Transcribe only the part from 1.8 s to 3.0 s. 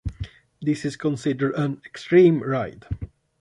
Extreme Ride.